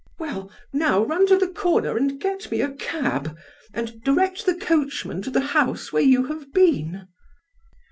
"Well, 0.17 0.49
now 0.73 1.03
run 1.05 1.27
to 1.27 1.37
the 1.37 1.47
corner 1.47 1.95
and 1.95 2.19
get 2.19 2.49
me 2.49 2.61
a 2.61 2.71
cab, 2.71 3.37
and 3.71 4.01
direct 4.03 4.47
the 4.47 4.55
coachman 4.55 5.21
to 5.21 5.29
the 5.29 5.41
house 5.53 5.93
where 5.93 6.01
you 6.01 6.25
have 6.25 6.51
been." 6.51 7.07